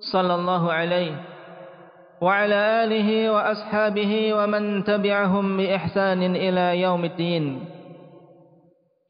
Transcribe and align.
صلى 0.00 0.34
الله 0.34 0.72
عليه 0.72 1.14
وعلى 2.20 2.84
آله 2.84 3.30
وأصحابه 3.32 4.34
ومن 4.34 4.84
تبعهم 4.84 5.56
بإحسان 5.56 6.36
إلى 6.36 6.80
يوم 6.80 7.04
الدين. 7.04 7.44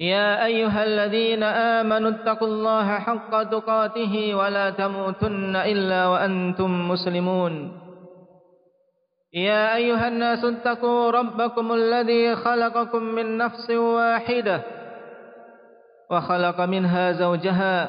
يا 0.00 0.44
أيها 0.44 0.84
الذين 0.84 1.42
آمنوا 1.42 2.10
اتقوا 2.10 2.48
الله 2.48 2.98
حق 2.98 3.42
تقاته 3.42 4.34
ولا 4.34 4.70
تموتن 4.70 5.56
إلا 5.56 6.06
وأنتم 6.06 6.88
مسلمون. 6.88 7.52
يا 9.34 9.76
أيها 9.76 10.08
الناس 10.08 10.44
اتقوا 10.44 11.10
ربكم 11.10 11.72
الذي 11.72 12.36
خلقكم 12.36 13.02
من 13.02 13.38
نفس 13.38 13.70
واحدة 13.70 14.62
وخلق 16.10 16.60
منها 16.60 17.12
زوجها 17.12 17.88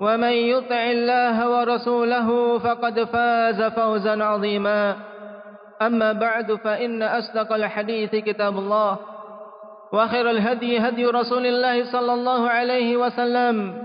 ومن 0.00 0.32
يطع 0.32 0.82
الله 0.90 1.50
ورسوله 1.50 2.58
فقد 2.58 3.04
فاز 3.04 3.62
فوزا 3.62 4.24
عظيما. 4.24 4.96
أما 5.82 6.12
بعد 6.12 6.52
فإن 6.52 7.02
أصدق 7.02 7.52
الحديث 7.52 8.10
كتاب 8.10 8.58
الله. 8.58 8.98
وخير 9.92 10.30
الهدي 10.30 10.78
هدي 10.78 11.06
رسول 11.06 11.46
الله 11.46 11.92
صلى 11.92 12.14
الله 12.14 12.50
عليه 12.50 12.96
وسلم. 12.96 13.82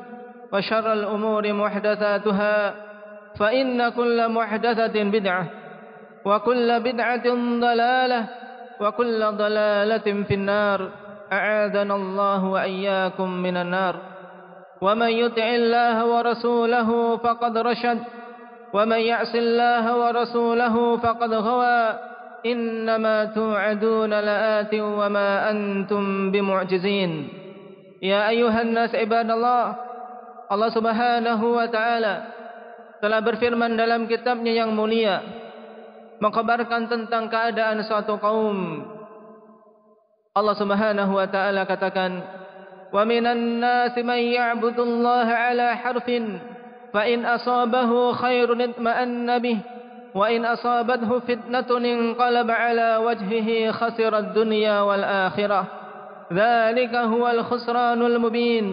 وشر 0.53 0.93
الأمور 0.93 1.53
محدثاتها. 1.53 2.73
فإن 3.39 3.89
كل 3.89 4.29
محدثة 4.29 5.03
بدعة. 5.03 5.45
وكل 6.25 6.79
بدعة 6.79 7.27
ضلالة. 7.59 8.25
وكل 8.79 9.31
ضلالة 9.31 10.23
في 10.23 10.33
النار. 10.33 10.89
أعاذنا 11.33 11.95
الله 11.95 12.45
وإياكم 12.45 13.29
من 13.29 13.57
النار. 13.57 14.10
ومن 14.81 15.11
يطع 15.13 15.47
الله 15.61 15.95
ورسوله 16.05 16.89
فقد 17.21 17.53
رشد 17.57 17.99
ومن 18.73 19.01
يعص 19.01 19.33
الله 19.35 19.85
ورسوله 19.85 20.75
فقد 20.97 21.31
غوى. 21.33 21.81
إنما 22.41 23.37
توعدون 23.37 24.09
لآت 24.09 24.73
وما 24.73 25.29
أنتم 25.53 26.33
بمعجزين. 26.33 27.11
يا 28.01 28.33
أيها 28.33 28.61
الناس 28.65 28.97
عباد 28.97 29.29
الله 29.29 29.65
الله 30.49 30.69
سبحانه 30.73 31.37
وتعالى 31.37 32.15
telah 32.97 33.21
berfirman 33.21 33.77
dalam 33.77 34.09
kitabnya 34.09 34.57
yang 34.57 34.73
mulia 34.73 35.21
mengkabarkan 36.17 36.89
tentang 36.89 37.29
keadaan 37.29 37.85
suatu 37.85 38.17
kaum. 38.17 38.89
Allah 40.33 40.55
Subhanahu 40.57 41.13
wa 41.13 41.27
taala 41.29 41.69
katakan 41.69 42.25
ومن 42.93 43.23
الناس 43.27 43.97
من 43.97 44.21
يعبد 44.35 44.79
الله 44.79 45.27
على 45.31 45.67
حرف 45.75 46.07
فإن 46.93 47.25
أصابه 47.25 48.11
خير 48.11 48.63
اطمأن 48.63 49.39
به 49.39 49.57
وإن 50.15 50.45
أصابته 50.45 51.19
فتنة 51.19 51.69
انقلب 51.77 52.51
على 52.51 52.89
وجهه 52.97 53.71
خسر 53.71 54.17
الدنيا 54.17 54.81
والآخرة 54.81 55.61
ذلك 56.33 56.93
هو 56.95 57.23
الخسران 57.29 58.01
المبين 58.01 58.67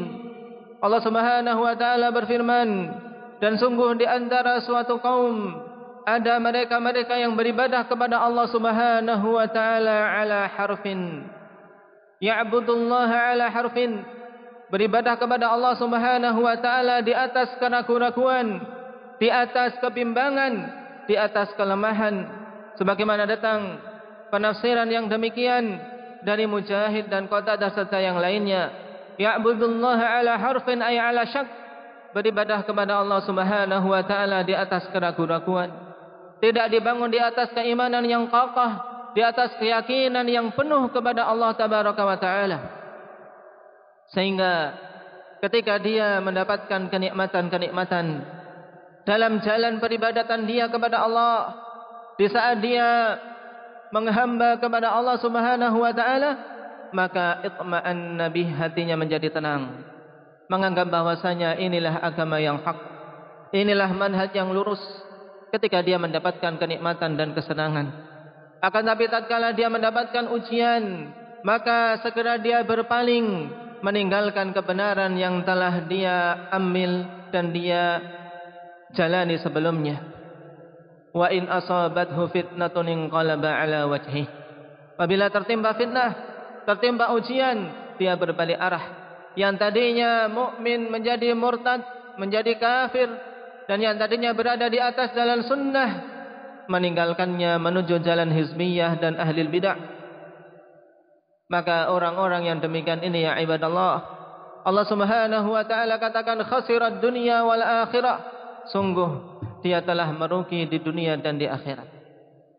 Allah 0.78 1.02
Subhanahu 1.02 1.66
wa 1.66 1.74
taala 1.74 2.14
berfirman 2.14 2.70
dan 3.42 3.58
sungguh 3.58 3.98
di 3.98 4.06
antara 4.06 4.62
suatu 4.62 5.02
kaum 5.02 5.58
ada 6.06 6.38
mereka-mereka 6.38 7.18
yang 7.18 7.34
beribadah 7.34 7.82
kepada 7.90 8.22
Allah 8.22 8.46
Subhanahu 8.46 9.26
wa 9.26 9.46
taala 9.50 10.22
ala 10.22 10.46
harfin 10.46 11.26
ya'budullaha 12.22 13.34
ala 13.34 13.46
harfin. 13.50 14.02
Beribadah 14.68 15.16
kepada 15.16 15.48
Allah 15.48 15.74
Subhanahu 15.80 16.44
wa 16.44 16.56
taala 16.60 17.00
di 17.00 17.16
atas 17.16 17.56
keraguan-raguan 17.56 18.60
di 19.16 19.32
atas 19.32 19.80
kebimbangan 19.80 20.54
di 21.08 21.16
atas 21.16 21.50
kelemahan. 21.56 22.28
Sebagaimana 22.76 23.24
datang 23.24 23.80
penafsiran 24.30 24.86
yang 24.86 25.08
demikian 25.08 25.80
dari 26.22 26.44
Mujahid 26.44 27.08
dan 27.08 27.26
Qatadah 27.26 27.72
serta 27.72 27.98
yang 27.98 28.20
lainnya. 28.20 28.70
Ya'budullaha 29.18 30.20
ala 30.20 30.36
harfin 30.36 30.84
ay 30.84 31.00
ala 31.00 31.24
syak. 31.26 31.48
Beribadah 32.12 32.64
kepada 32.64 33.00
Allah 33.00 33.20
Subhanahu 33.24 33.86
wa 33.88 34.02
taala 34.04 34.44
di 34.44 34.52
atas 34.52 34.84
keraguan-raguan 34.92 35.88
tidak 36.38 36.70
dibangun 36.70 37.10
di 37.10 37.18
atas 37.18 37.50
keimanan 37.50 38.06
yang 38.06 38.30
kokoh 38.30 38.97
di 39.18 39.26
atas 39.26 39.58
keyakinan 39.58 40.22
yang 40.30 40.54
penuh 40.54 40.94
kepada 40.94 41.26
Allah 41.26 41.50
tabaraka 41.58 42.06
wa 42.06 42.14
taala. 42.22 42.58
Sehingga 44.14 44.78
ketika 45.42 45.82
dia 45.82 46.22
mendapatkan 46.22 46.86
kenikmatan-kenikmatan 46.86 48.22
dalam 49.02 49.42
jalan 49.42 49.82
peribadatan 49.82 50.46
dia 50.46 50.70
kepada 50.70 51.02
Allah 51.02 51.50
di 52.14 52.30
saat 52.30 52.62
dia 52.62 53.18
menghamba 53.90 54.62
kepada 54.62 54.94
Allah 54.94 55.18
Subhanahu 55.18 55.82
wa 55.82 55.90
taala 55.90 56.30
maka 56.94 57.42
itma'an 57.42 58.22
nabi 58.22 58.46
hatinya 58.46 58.94
menjadi 58.94 59.34
tenang. 59.34 59.82
Menganggap 60.46 60.94
bahwasanya 60.94 61.58
inilah 61.58 62.06
agama 62.06 62.38
yang 62.38 62.62
hak. 62.62 62.78
Inilah 63.50 63.90
manhaj 63.98 64.30
yang 64.30 64.54
lurus 64.54 64.80
ketika 65.50 65.82
dia 65.82 65.98
mendapatkan 65.98 66.54
kenikmatan 66.54 67.18
dan 67.18 67.34
kesenangan 67.34 68.07
akan 68.58 68.82
tapi 68.90 69.06
tatkala 69.06 69.54
dia 69.54 69.70
mendapatkan 69.70 70.34
ujian, 70.34 71.14
maka 71.46 72.02
segera 72.02 72.42
dia 72.42 72.66
berpaling 72.66 73.54
meninggalkan 73.86 74.50
kebenaran 74.50 75.14
yang 75.14 75.46
telah 75.46 75.86
dia 75.86 76.50
ambil 76.50 77.06
dan 77.30 77.54
dia 77.54 78.02
jalani 78.90 79.38
sebelumnya. 79.38 80.02
Wa 81.14 81.30
in 81.30 81.46
asabathu 81.46 82.30
fitnatun 82.34 82.86
inqalaba 82.90 83.62
ala 83.62 83.86
wajhi. 83.86 84.26
Apabila 84.98 85.30
tertimpa 85.30 85.78
fitnah, 85.78 86.10
tertimpa 86.66 87.14
ujian, 87.14 87.70
dia 87.94 88.18
berbalik 88.18 88.58
arah. 88.58 88.84
Yang 89.38 89.54
tadinya 89.62 90.26
mukmin 90.26 90.90
menjadi 90.90 91.30
murtad, 91.38 91.86
menjadi 92.18 92.58
kafir 92.58 93.06
dan 93.70 93.78
yang 93.78 93.94
tadinya 93.94 94.34
berada 94.34 94.66
di 94.66 94.82
atas 94.82 95.14
jalan 95.14 95.46
sunnah 95.46 95.90
meninggalkannya 96.68 97.56
menuju 97.58 98.04
jalan 98.04 98.30
hizbiyah 98.30 99.00
dan 99.00 99.16
ahli 99.16 99.48
bidah. 99.48 99.76
Maka 101.48 101.88
orang-orang 101.88 102.44
yang 102.44 102.58
demikian 102.60 103.00
ini 103.00 103.24
ya 103.24 103.40
ibadallah 103.40 104.04
Allah 104.68 104.84
Subhanahu 104.84 105.48
wa 105.48 105.64
taala 105.64 105.96
katakan 105.96 106.44
khasirat 106.44 107.00
dunya 107.00 107.40
wal 107.40 107.64
akhirah. 107.64 108.36
Sungguh 108.68 109.40
dia 109.64 109.80
telah 109.80 110.12
merugi 110.12 110.68
di 110.68 110.76
dunia 110.76 111.16
dan 111.16 111.40
di 111.40 111.48
akhirat. 111.48 111.88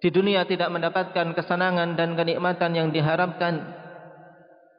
Di 0.02 0.10
dunia 0.10 0.42
tidak 0.50 0.74
mendapatkan 0.74 1.38
kesenangan 1.38 1.94
dan 1.94 2.18
kenikmatan 2.18 2.72
yang 2.74 2.90
diharapkan. 2.90 3.78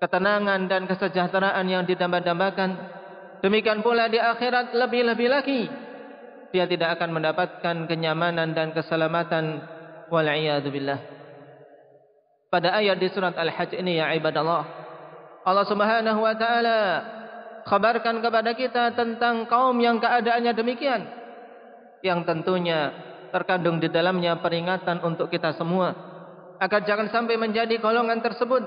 Ketenangan 0.03 0.67
dan 0.67 0.89
kesejahteraan 0.91 1.67
yang 1.71 1.85
didambakan 1.87 2.73
demikian 3.45 3.85
pula 3.85 4.09
di 4.09 4.17
akhirat 4.17 4.73
lebih-lebih 4.75 5.29
lagi 5.29 5.69
dia 6.51 6.67
tidak 6.67 6.99
akan 6.99 7.15
mendapatkan 7.15 7.77
kenyamanan 7.87 8.55
dan 8.55 8.75
keselamatan 8.75 9.63
wal 10.11 10.27
billah. 10.71 11.01
Pada 12.51 12.75
ayat 12.75 12.99
di 12.99 13.07
surat 13.15 13.39
Al-Hajj 13.39 13.79
ini 13.79 14.03
ya 14.03 14.11
ibadallah 14.19 14.67
Allah 15.47 15.67
Subhanahu 15.71 16.21
wa 16.21 16.35
taala 16.35 16.81
khabarkan 17.65 18.21
kepada 18.21 18.51
kita 18.59 18.93
tentang 18.99 19.47
kaum 19.47 19.79
yang 19.79 20.03
keadaannya 20.03 20.53
demikian 20.53 21.07
yang 22.03 22.27
tentunya 22.27 22.91
terkandung 23.31 23.79
di 23.79 23.87
dalamnya 23.87 24.43
peringatan 24.43 24.99
untuk 25.01 25.31
kita 25.31 25.55
semua 25.55 25.95
agar 26.59 26.83
jangan 26.85 27.09
sampai 27.09 27.39
menjadi 27.39 27.79
golongan 27.79 28.21
tersebut 28.21 28.67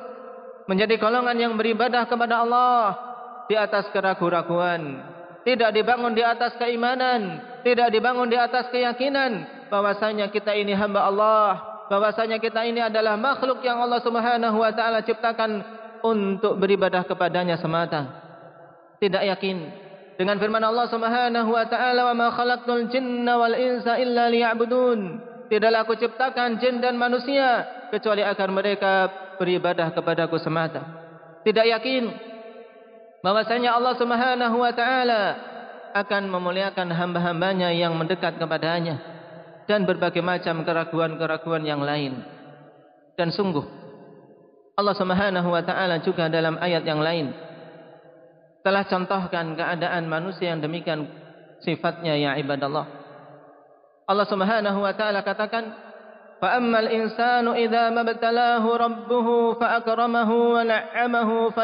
menjadi 0.66 0.96
golongan 0.98 1.36
yang 1.36 1.54
beribadah 1.60 2.08
kepada 2.08 2.42
Allah 2.42 2.96
di 3.52 3.60
atas 3.60 3.92
keraguan-raguan 3.92 5.12
tidak 5.44 5.76
dibangun 5.76 6.16
di 6.16 6.24
atas 6.24 6.56
keimanan 6.56 7.44
tidak 7.64 7.90
dibangun 7.96 8.28
di 8.28 8.38
atas 8.38 8.68
keyakinan 8.70 9.48
bahwasanya 9.72 10.30
kita 10.30 10.52
ini 10.54 10.76
hamba 10.76 11.08
Allah 11.08 11.74
bahwasanya 11.88 12.40
kita 12.40 12.64
ini 12.68 12.84
adalah 12.84 13.16
makhluk 13.20 13.64
yang 13.64 13.80
Allah 13.80 14.00
Subhanahu 14.04 14.58
wa 14.60 14.72
taala 14.72 15.04
ciptakan 15.04 15.64
untuk 16.04 16.60
beribadah 16.60 17.08
kepadanya 17.08 17.56
semata. 17.60 18.24
Tidak 19.00 19.24
yakin 19.24 19.58
dengan 20.20 20.40
firman 20.40 20.64
Allah 20.64 20.88
Subhanahu 20.92 21.50
wa 21.56 21.66
taala 21.68 22.12
wa 22.12 22.16
ma 22.16 22.28
khalaqtul 22.32 22.92
jinna 22.92 23.40
wal 23.40 23.56
insa 23.56 24.00
illa 24.00 24.28
liya'budun. 24.28 25.32
Tidaklah 25.48 25.80
aku 25.86 25.96
ciptakan 26.00 26.58
jin 26.58 26.80
dan 26.80 26.96
manusia 26.98 27.68
kecuali 27.92 28.24
agar 28.26 28.50
mereka 28.50 28.92
beribadah 29.38 29.92
kepadaku 29.92 30.40
semata. 30.40 30.82
Tidak 31.44 31.68
yakin 31.68 32.04
bahwasanya 33.22 33.76
Allah 33.76 33.94
Subhanahu 34.00 34.56
wa 34.60 34.72
taala 34.72 35.22
akan 35.94 36.28
memuliakan 36.28 36.90
hamba-hambanya 36.90 37.70
yang 37.70 37.94
mendekat 37.94 38.42
kepadanya 38.42 39.00
dan 39.70 39.86
berbagai 39.88 40.26
macam 40.26 40.66
keraguan-keraguan 40.66 41.64
yang 41.64 41.80
lain 41.86 42.26
dan 43.16 43.30
sungguh 43.30 43.64
Allah 44.74 44.98
Subhanahu 44.98 45.54
wa 45.54 45.62
taala 45.62 46.02
juga 46.02 46.28
dalam 46.34 46.58
ayat 46.58 46.82
yang 46.82 46.98
lain 46.98 47.30
telah 48.64 48.88
contohkan 48.88 49.54
keadaan 49.54 50.08
manusia 50.08 50.56
yang 50.56 50.64
demikian 50.64 51.06
sifatnya 51.62 52.16
ya 52.16 52.32
ibadallah. 52.40 52.88
Allah 54.08 54.28
Subhanahu 54.28 54.80
wa 54.84 54.94
taala 54.96 55.24
katakan, 55.24 55.68
"Fa 56.40 56.60
ammal 56.60 56.88
insanu 56.92 57.56
idza 57.56 57.92
mabtalahu 57.92 58.68
rabbuhu 58.72 59.60
fa 59.60 59.80
akramahu 59.84 60.60
wa 60.60 60.64
na'amahu 60.64 61.52
fa 61.56 61.64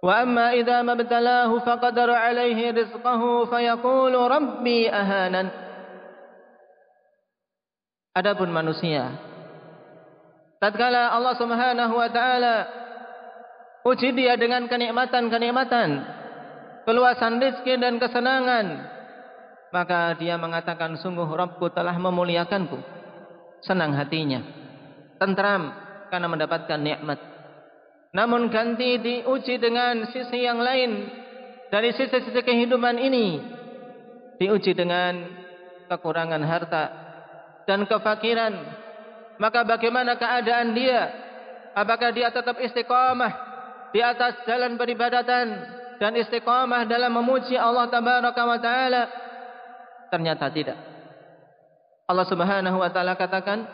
yaqulu 0.00 0.08
rabbi 0.08 0.08
akraman." 0.08 0.08
Wa 0.08 0.24
amma 0.24 0.56
idza 0.56 0.80
mabtalahu 0.80 1.54
fa 1.60 1.76
qadara 1.76 2.16
'alayhi 2.24 2.72
rizqahu 2.72 3.48
fa 3.52 3.58
yaqulu 3.60 4.18
rabbi 4.24 4.88
ahanan. 4.88 5.52
Adapun 8.16 8.50
manusia 8.50 9.12
tatkala 10.58 11.14
Allah 11.14 11.34
Subhanahu 11.38 11.94
wa 11.94 12.08
taala 12.10 12.80
Uji 13.80 14.12
dia 14.12 14.36
dengan 14.36 14.68
kenikmatan-kenikmatan, 14.68 16.04
keluasan 16.84 17.40
rezeki 17.40 17.80
dan 17.80 17.96
kesenangan. 17.96 18.66
Maka 19.72 20.20
dia 20.20 20.36
mengatakan, 20.36 21.00
sungguh 21.00 21.24
Rabbku 21.24 21.72
telah 21.72 21.96
memuliakanku. 21.96 22.76
Senang 23.64 23.96
hatinya. 23.96 24.44
Tentram 25.16 25.72
karena 26.12 26.28
mendapatkan 26.28 26.76
nikmat. 26.76 27.18
Namun 28.10 28.50
ganti 28.50 28.98
diuji 28.98 29.58
dengan 29.62 30.06
sisi 30.10 30.42
yang 30.42 30.58
lain. 30.58 31.06
Dari 31.70 31.94
sisi-sisi 31.94 32.42
kehidupan 32.42 32.98
ini. 32.98 33.38
Diuji 34.42 34.74
dengan 34.74 35.26
kekurangan 35.86 36.42
harta 36.42 36.84
dan 37.68 37.86
kefakiran. 37.86 38.54
Maka 39.38 39.62
bagaimana 39.62 40.18
keadaan 40.18 40.74
dia? 40.74 41.08
Apakah 41.78 42.10
dia 42.10 42.34
tetap 42.34 42.58
istiqamah? 42.58 43.50
di 43.90 44.00
atas 44.00 44.46
jalan 44.46 44.78
peribadatan 44.78 45.46
dan 45.98 46.12
istiqamah 46.16 46.86
dalam 46.86 47.10
memuji 47.10 47.58
Allah 47.58 47.90
tabaraka 47.90 48.42
wa 48.46 48.58
taala 48.58 49.02
ternyata 50.08 50.46
tidak 50.50 50.78
Allah 52.06 52.26
Subhanahu 52.26 52.78
wa 52.78 52.90
taala 52.90 53.18
katakan 53.18 53.66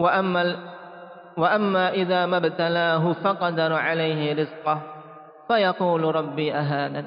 wa 0.00 0.10
ammal 0.12 0.48
wa 1.36 1.48
amma 1.50 1.92
idza 1.94 2.26
mabtalahu 2.26 3.18
faqadara 3.22 3.78
alaihi 3.78 4.34
rizqah 4.34 4.78
fayaqulu 5.50 6.06
rabbi 6.10 6.50
ahanan. 6.50 7.06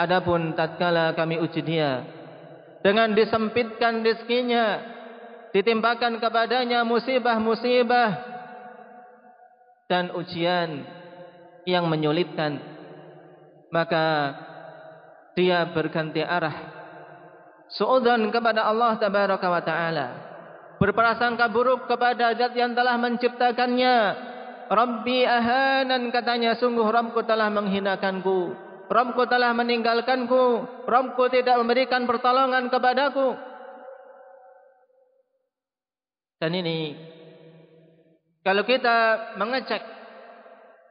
Adapun 0.00 0.56
tatkala 0.56 1.12
kami 1.12 1.36
uji 1.42 1.60
dia 1.60 2.06
dengan 2.80 3.12
disempitkan 3.12 4.00
rezekinya 4.00 4.80
ditimpakan 5.52 6.16
kepadanya 6.22 6.86
musibah-musibah 6.88 8.10
dan 9.90 10.14
ujian 10.16 10.86
yang 11.68 11.84
menyulitkan 11.90 12.62
maka 13.68 14.34
dia 15.36 15.68
berganti 15.68 16.24
arah 16.24 16.56
suudzon 17.76 18.32
kepada 18.32 18.64
Allah 18.66 18.96
tabaraka 18.96 19.46
wa 19.50 19.62
taala 19.62 20.29
berprasangka 20.80 21.52
buruk 21.52 21.84
kepada 21.84 22.32
zat 22.34 22.56
yang 22.56 22.72
telah 22.72 22.96
menciptakannya. 22.96 23.96
Rabbi 24.70 25.28
ahanan 25.28 26.08
katanya 26.08 26.56
sungguh 26.56 26.88
rabbku 26.88 27.20
telah 27.28 27.52
menghinakanku. 27.52 28.56
Rabbku 28.88 29.22
telah 29.28 29.52
meninggalkanku. 29.52 30.66
Rabbku 30.88 31.24
tidak 31.28 31.60
memberikan 31.60 32.08
pertolongan 32.08 32.72
kepadaku. 32.72 33.36
Dan 36.40 36.56
ini 36.56 36.96
kalau 38.40 38.64
kita 38.64 39.36
mengecek 39.36 39.84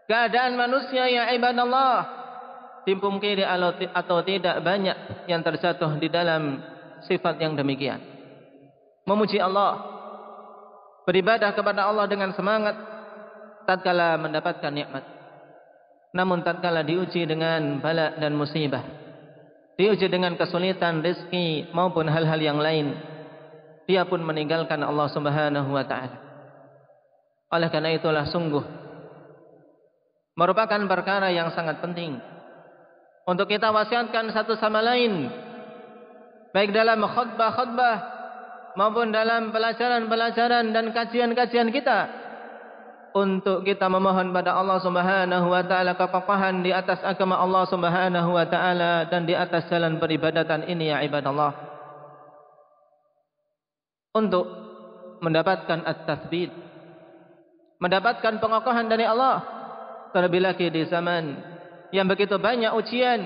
keadaan 0.05 0.53
manusia 0.53 1.09
yang 1.09 1.33
ibadah 1.33 1.65
Allah, 1.65 1.95
kiri 2.85 3.43
atau 3.89 4.21
tidak 4.21 4.61
banyak 4.61 5.25
yang 5.25 5.41
terjatuh 5.41 5.97
di 5.97 6.07
dalam 6.13 6.61
sifat 7.05 7.41
yang 7.41 7.57
demikian. 7.57 8.08
Memuji 9.09 9.41
Allah, 9.41 9.81
beribadah 11.09 11.49
kepada 11.57 11.89
Allah 11.89 12.05
dengan 12.05 12.29
semangat 12.37 12.77
tatkala 13.65 14.21
mendapatkan 14.21 14.69
nikmat. 14.69 15.01
Namun 16.13 16.45
tatkala 16.45 16.85
diuji 16.85 17.25
dengan 17.25 17.81
bala 17.81 18.13
dan 18.21 18.37
musibah, 18.37 18.85
diuji 19.81 20.05
dengan 20.13 20.37
kesulitan 20.37 21.01
rezeki 21.01 21.73
maupun 21.73 22.05
hal-hal 22.05 22.37
yang 22.37 22.61
lain, 22.61 22.93
dia 23.89 24.05
pun 24.05 24.21
meninggalkan 24.21 24.77
Allah 24.85 25.09
Subhanahu 25.09 25.73
wa 25.73 25.85
taala. 25.89 26.17
Oleh 27.49 27.73
karena 27.73 27.89
itulah 27.97 28.29
sungguh 28.29 28.61
merupakan 30.37 30.77
perkara 30.85 31.33
yang 31.33 31.49
sangat 31.57 31.81
penting 31.81 32.21
untuk 33.25 33.49
kita 33.49 33.73
wasiatkan 33.73 34.29
satu 34.29 34.53
sama 34.61 34.85
lain 34.85 35.33
baik 36.53 36.69
dalam 36.69 37.01
khutbah-khutbah 37.01 38.18
maupun 38.77 39.09
dalam 39.09 39.49
pelajaran-pelajaran 39.49 40.69
dan 40.75 40.91
kajian-kajian 40.93 41.69
kita. 41.73 41.99
Untuk 43.09 43.65
kita 43.65 43.89
memohon 43.89 44.29
pada 44.29 44.53
Allah 44.53 44.77
Subhanahu 44.85 45.49
wa 45.49 45.65
taala 45.65 45.97
kekokohan 45.97 46.61
di 46.61 46.69
atas 46.69 47.01
agama 47.01 47.41
Allah 47.41 47.65
Subhanahu 47.65 48.37
wa 48.37 48.45
taala 48.45 49.09
dan 49.09 49.25
di 49.25 49.33
atas 49.33 49.65
jalan 49.65 49.97
peribadatan 49.97 50.69
ini 50.69 50.93
ya 50.93 51.01
ibadallah. 51.01 51.57
Untuk 54.13 54.45
mendapatkan 55.25 55.83
at-tathbit 55.89 56.51
mendapatkan 57.79 58.43
pengokohan 58.43 58.91
dari 58.91 59.07
Allah 59.07 59.43
terlebih 60.11 60.43
lagi 60.43 60.67
di 60.67 60.83
zaman 60.87 61.39
yang 61.95 62.07
begitu 62.07 62.35
banyak 62.35 62.71
ujian 62.75 63.19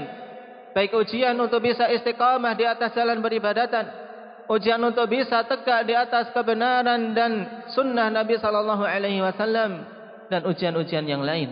baik 0.73 0.93
ujian 0.93 1.37
untuk 1.37 1.61
bisa 1.61 1.89
istiqamah 1.89 2.53
di 2.57 2.65
atas 2.65 2.93
jalan 2.97 3.21
beribadatan 3.21 4.02
ujian 4.51 4.81
untuk 4.83 5.07
bisa 5.07 5.43
tegak 5.47 5.87
di 5.87 5.93
atas 5.95 6.31
kebenaran 6.35 7.15
dan 7.15 7.63
sunnah 7.71 8.11
Nabi 8.11 8.35
sallallahu 8.39 8.83
alaihi 8.83 9.23
wasallam 9.23 9.87
dan 10.27 10.41
ujian-ujian 10.43 11.05
yang 11.07 11.23
lain 11.23 11.51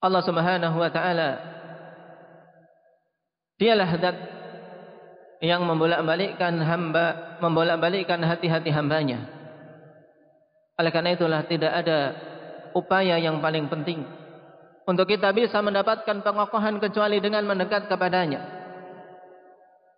Allah 0.00 0.22
Subhanahu 0.24 0.76
wa 0.80 0.90
taala 0.90 1.30
dialah 3.60 3.90
zat 4.00 4.16
yang 5.44 5.64
membolak-balikkan 5.64 6.56
hamba 6.64 7.38
membolak-balikkan 7.44 8.20
hati-hati 8.24 8.72
hambanya 8.72 9.28
oleh 10.80 10.90
karena 10.90 11.12
itulah 11.12 11.44
tidak 11.44 11.72
ada 11.72 11.98
upaya 12.72 13.20
yang 13.20 13.40
paling 13.44 13.68
penting 13.68 14.20
untuk 14.90 15.06
kita 15.06 15.30
bisa 15.30 15.62
mendapatkan 15.62 16.18
pengokohan 16.24 16.82
kecuali 16.82 17.22
dengan 17.22 17.46
mendekat 17.46 17.86
kepadanya. 17.86 18.59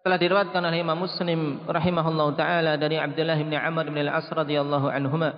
Telah 0.02 0.18
diriwayatkan 0.18 0.66
oleh 0.66 0.82
Imam 0.82 0.99
Muslim 0.99 1.62
rahimahullah 1.62 2.28
taala 2.35 2.73
dari 2.75 2.99
Abdullah 2.99 3.38
bin 3.38 3.54
Amr 3.54 3.87
bin 3.87 4.02
Al-As 4.02 4.26
radhiyallahu 4.35 4.90
anhuma. 4.90 5.30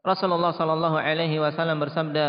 Rasulullah 0.00 0.56
sallallahu 0.56 0.96
alaihi 0.96 1.36
wasallam 1.36 1.76
bersabda, 1.76 2.26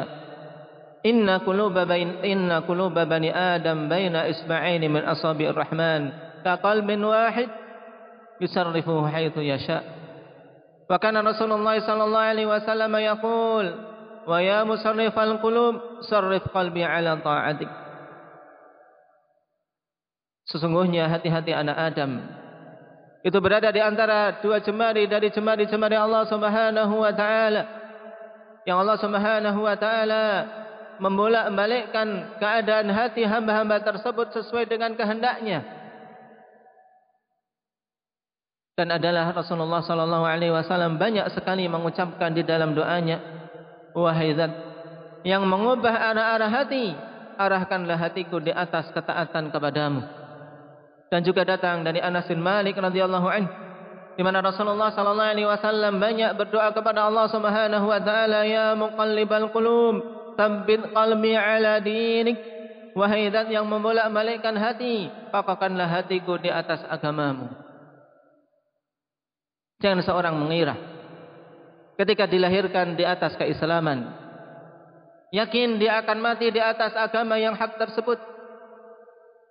"Inna 1.08 1.40
quluba 1.48 1.88
bain 1.88 2.20
inna 2.28 2.68
quluba 2.68 3.08
bani 3.08 3.32
Adam 3.32 3.88
baina 3.88 4.28
isba'aini 4.28 4.92
min 4.92 5.08
asabi'ir 5.08 5.56
rahman, 5.56 6.12
ka 6.44 6.60
qalbin 6.60 7.00
wahid 7.00 7.48
yusarrifuhu 8.44 9.08
haitsu 9.08 9.40
yasha'." 9.40 10.00
وكان 10.90 11.22
رسول 11.22 11.52
الله 11.54 11.86
صلى 11.86 12.04
الله 12.04 12.24
عليه 12.34 12.48
وسلم 12.50 12.90
يقول 12.90 13.66
ويا 14.26 14.66
مصرف 14.66 15.16
القلوب 15.20 15.76
صرف 16.02 16.44
قلبي 16.50 16.82
على 16.82 17.14
طاعتك 17.22 17.70
Sesungguhnya 20.50 21.06
hati-hati 21.06 21.54
anak 21.54 21.78
Adam 21.78 22.26
itu 23.20 23.36
berada 23.44 23.68
di 23.70 23.84
antara 23.84 24.40
dua 24.40 24.64
jemari 24.64 25.04
dari 25.04 25.28
jemari-jemari 25.28 25.94
Allah 26.00 26.24
Subhanahu 26.26 27.04
wa 27.04 27.12
taala. 27.12 27.64
Yang 28.64 28.78
Allah 28.80 28.98
Subhanahu 28.98 29.60
wa 29.60 29.76
taala 29.76 30.26
membolak-balikkan 31.04 32.40
keadaan 32.40 32.88
hati 32.92 33.28
hamba-hamba 33.28 33.84
tersebut 33.84 34.32
sesuai 34.36 34.72
dengan 34.72 34.96
kehendaknya. 34.96 35.64
Dan 38.80 38.96
adalah 38.96 39.36
Rasulullah 39.36 39.84
sallallahu 39.84 40.24
alaihi 40.24 40.56
wasallam 40.56 40.96
banyak 40.96 41.28
sekali 41.36 41.68
mengucapkan 41.68 42.32
di 42.32 42.48
dalam 42.48 42.72
doanya, 42.72 43.20
"Wahai 43.92 44.32
Zat 44.32 44.56
yang 45.28 45.44
mengubah 45.44 45.92
arah-arah 45.92 46.48
hati, 46.48 46.96
arahkanlah 47.36 48.00
hatiku 48.00 48.40
di 48.40 48.56
atas 48.56 48.88
ketaatan 48.96 49.52
kepadamu." 49.52 50.19
Dan 51.10 51.26
juga 51.26 51.42
datang 51.42 51.82
dari 51.82 51.98
Anas 51.98 52.30
bin 52.30 52.42
Malik 52.42 52.78
radhiyallahu 52.78 53.28
anhu 53.28 53.52
di 54.20 54.22
mana 54.28 54.44
Rasulullah 54.44 54.92
sallallahu 54.92 55.32
alaihi 55.32 55.48
wasallam 55.48 55.96
banyak 55.96 56.36
berdoa 56.36 56.76
kepada 56.76 57.08
Allah 57.08 57.32
Subhanahu 57.32 57.88
wa 57.88 58.04
taala, 58.04 58.44
"Ya 58.44 58.76
muqallibal 58.76 59.48
qulub, 59.56 60.20
Tabbit 60.40 60.96
qalbi 60.96 61.36
ala 61.36 61.84
dinik. 61.84 62.40
Wahai 62.96 63.28
zat 63.28 63.52
yang 63.52 63.70
membolak-balikkan 63.70 64.58
hati 64.58 65.12
Papakanlah 65.30 65.88
hatiku 65.88 66.40
di 66.40 66.50
atas 66.50 66.82
agamamu. 66.88 67.52
Jangan 69.84 70.02
seorang 70.04 70.36
mengira 70.40 70.80
Ketika 72.00 72.24
dilahirkan 72.32 72.96
di 72.96 73.04
atas 73.04 73.36
keislaman. 73.36 74.16
Yakin 75.36 75.78
dia 75.78 76.00
akan 76.00 76.18
mati 76.24 76.48
di 76.50 76.58
atas 76.64 76.96
agama 76.96 77.36
yang 77.36 77.54
hak 77.54 77.76
tersebut 77.76 78.18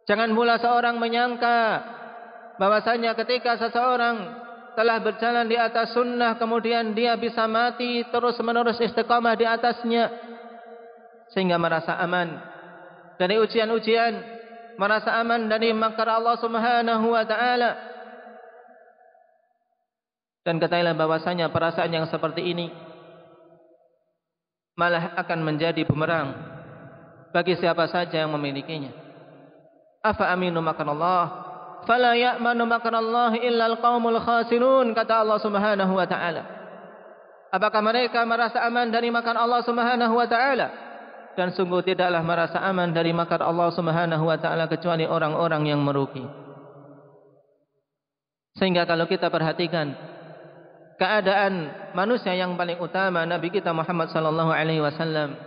Jangan 0.09 0.33
mula 0.33 0.57
seorang 0.57 0.97
menyangka 0.97 1.85
bahwasanya 2.57 3.12
ketika 3.12 3.61
seseorang 3.61 4.49
telah 4.73 4.99
berjalan 5.05 5.45
di 5.45 5.61
atas 5.61 5.93
sunnah 5.93 6.41
kemudian 6.41 6.97
dia 6.97 7.12
bisa 7.21 7.45
mati 7.45 8.09
terus 8.09 8.41
menerus 8.41 8.81
istiqamah 8.81 9.37
di 9.37 9.45
atasnya 9.45 10.09
sehingga 11.29 11.61
merasa 11.61 12.00
aman 12.00 12.41
dari 13.19 13.35
ujian-ujian, 13.43 14.15
merasa 14.79 15.19
aman 15.19 15.50
dari 15.50 15.75
makar 15.75 16.07
Allah 16.07 16.38
Subhanahu 16.38 17.07
wa 17.11 17.25
taala. 17.27 17.71
Dan 20.47 20.62
ketahuilah 20.62 20.97
bahwasanya 20.97 21.50
perasaan 21.53 21.93
yang 21.93 22.07
seperti 22.09 22.41
ini 22.47 22.73
malah 24.79 25.19
akan 25.19 25.45
menjadi 25.45 25.83
bumerang 25.85 26.33
bagi 27.35 27.59
siapa 27.59 27.91
saja 27.91 28.25
yang 28.25 28.33
memilikinya. 28.33 29.08
Afa 30.02 30.31
aminu 30.31 30.62
makan 30.62 30.95
Allah 30.95 31.23
fala 31.88 32.14
ya'manu 32.14 32.69
makan 32.69 32.95
Allah 32.95 33.33
illa 33.40 33.64
al-qaumul 33.73 34.21
khasirun 34.21 34.95
kata 34.95 35.25
Allah 35.25 35.38
Subhanahu 35.43 35.93
wa 35.97 36.07
taala. 36.07 36.43
Apakah 37.49 37.81
mereka 37.81 38.23
merasa 38.28 38.61
aman 38.61 38.93
dari 38.93 39.09
makan 39.09 39.37
Allah 39.40 39.61
Subhanahu 39.64 40.14
wa 40.14 40.28
taala? 40.28 40.88
dan 41.38 41.55
sungguh 41.55 41.87
tidaklah 41.87 42.19
merasa 42.26 42.59
aman 42.67 42.90
dari 42.90 43.14
makar 43.14 43.38
Allah 43.38 43.71
Subhanahu 43.71 44.26
wa 44.26 44.35
taala 44.43 44.67
kecuali 44.67 45.07
orang-orang 45.07 45.71
yang 45.71 45.78
merugi. 45.78 46.26
Sehingga 48.59 48.83
kalau 48.90 49.07
kita 49.07 49.31
perhatikan 49.31 49.95
keadaan 50.99 51.71
manusia 51.95 52.35
yang 52.35 52.59
paling 52.59 52.83
utama 52.83 53.23
Nabi 53.23 53.55
kita 53.55 53.71
Muhammad 53.71 54.11
sallallahu 54.11 54.50
alaihi 54.50 54.83
wasallam 54.83 55.38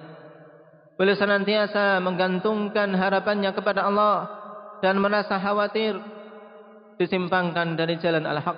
beliau 0.95 1.19
senantiasa 1.19 1.99
menggantungkan 1.99 2.95
harapannya 2.95 3.51
kepada 3.51 3.83
Allah 3.83 4.40
dan 4.81 4.97
merasa 4.97 5.37
khawatir 5.37 5.97
disimpangkan 6.97 7.77
dari 7.77 7.97
jalan 8.01 8.25
al-haq. 8.25 8.57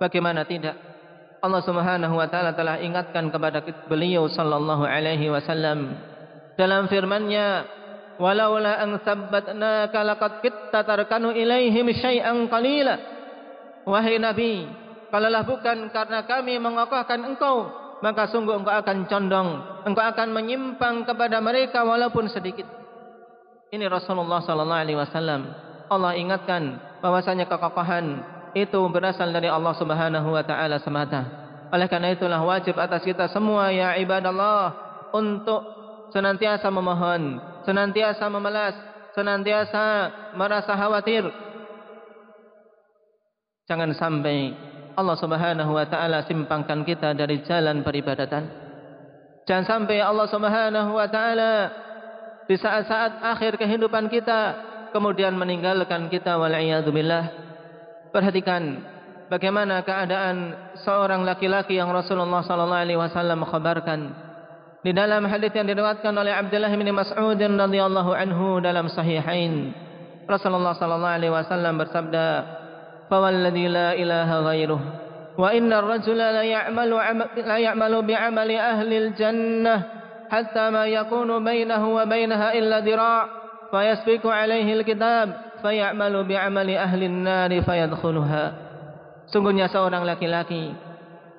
Bagaimana 0.00 0.48
tidak? 0.48 0.76
Allah 1.40 1.62
Subhanahu 1.64 2.20
wa 2.20 2.28
taala 2.28 2.52
telah 2.52 2.76
ingatkan 2.84 3.32
kepada 3.32 3.64
beliau 3.88 4.28
sallallahu 4.28 4.84
alaihi 4.84 5.32
wasallam 5.32 5.96
dalam 6.60 6.84
firman-Nya 6.92 7.64
walaula 8.20 8.76
an 8.76 9.00
sabbatnaka 9.00 10.04
laqad 10.04 10.44
kitta 10.44 10.84
tarkanu 10.84 11.32
ilaihim 11.32 11.88
syai'an 11.96 12.44
qalila 12.52 13.00
wahai 13.88 14.20
nabi 14.20 14.68
kalaulah 15.08 15.40
bukan 15.48 15.88
karena 15.88 16.28
kami 16.28 16.60
mengokohkan 16.60 17.24
engkau 17.24 17.72
maka 18.04 18.28
sungguh 18.28 18.60
engkau 18.60 18.76
akan 18.76 19.08
condong 19.08 19.48
engkau 19.88 20.04
akan 20.04 20.28
menyimpang 20.36 21.08
kepada 21.08 21.40
mereka 21.40 21.88
walaupun 21.88 22.28
sedikit 22.28 22.68
ini 23.70 23.84
Rasulullah 23.86 24.42
sallallahu 24.42 24.82
alaihi 24.84 24.98
wasallam 24.98 25.50
Allah 25.90 26.14
ingatkan 26.14 26.78
bahwasanya 27.02 27.46
kekokohan 27.46 28.22
itu 28.54 28.78
berasal 28.90 29.30
dari 29.30 29.46
Allah 29.46 29.74
Subhanahu 29.78 30.28
wa 30.34 30.42
taala 30.42 30.82
semata 30.82 31.40
oleh 31.70 31.86
karena 31.86 32.10
itulah 32.10 32.42
wajib 32.42 32.74
atas 32.78 33.06
kita 33.06 33.30
semua 33.30 33.70
ya 33.70 33.94
ibadallah 33.94 34.74
untuk 35.14 35.62
senantiasa 36.10 36.66
memohon, 36.70 37.38
senantiasa 37.62 38.26
memelas, 38.26 38.74
senantiasa 39.14 39.84
merasa 40.34 40.74
khawatir. 40.74 41.30
Jangan 43.70 43.94
sampai 43.94 44.50
Allah 44.98 45.16
Subhanahu 45.16 45.70
wa 45.70 45.86
taala 45.86 46.26
simpangkan 46.26 46.82
kita 46.82 47.14
dari 47.14 47.46
jalan 47.46 47.86
peribadatan. 47.86 48.50
Jangan 49.46 49.66
sampai 49.66 50.02
Allah 50.02 50.26
Subhanahu 50.26 50.90
wa 50.90 51.06
taala 51.06 51.50
di 52.50 52.58
saat-saat 52.58 53.22
akhir 53.22 53.62
kehidupan 53.62 54.10
kita 54.10 54.58
kemudian 54.90 55.38
meninggalkan 55.38 56.10
kita 56.10 56.34
wal 56.34 56.50
billah. 56.90 57.30
Perhatikan 58.10 58.82
bagaimana 59.30 59.86
keadaan 59.86 60.58
seorang 60.82 61.22
laki-laki 61.22 61.78
yang 61.78 61.94
Rasulullah 61.94 62.42
sallallahu 62.42 62.82
alaihi 62.82 62.98
wasallam 62.98 63.46
khabarkan 63.46 64.10
di 64.82 64.90
dalam 64.90 65.30
hadis 65.30 65.54
yang 65.54 65.70
diriwayatkan 65.70 66.10
oleh 66.10 66.34
Abdullah 66.34 66.74
bin 66.74 66.90
Mas'ud 66.90 67.38
radhiyallahu 67.38 68.10
anhu 68.10 68.58
dalam 68.58 68.90
sahihain 68.90 69.70
Rasulullah 70.26 70.74
sallallahu 70.74 71.16
alaihi 71.22 71.30
wasallam 71.30 71.78
bersabda 71.78 72.26
fa 73.06 73.16
walladzi 73.22 73.70
la 73.70 73.94
ilaha 73.94 74.36
ghairuh 74.50 74.82
wa 75.38 75.54
inna 75.54 75.78
ar-rajula 75.86 76.34
la 76.34 76.42
ya'malu 76.42 76.96
la 77.46 77.56
ya'malu 77.62 77.98
bi 78.02 78.14
'amali 78.18 78.58
ahli 78.58 78.94
al-jannah 79.06 79.99
bainaha 82.06 82.54
illa 82.54 82.78
dira' 82.80 83.20
fa 83.68 83.80
yasbiqu 83.82 84.30
'alaihi 84.30 84.78
al-kitab 84.78 85.58
fa 85.58 85.70
ya'malu 85.74 86.30
bi 86.30 86.34
'amali 86.38 86.78
ahli 86.78 87.04
an-nar 87.10 87.50
fa 87.66 87.74
yadkhuluha 87.74 88.44
sungguhnya 89.30 89.70
seorang 89.70 90.02
laki-laki. 90.06 90.74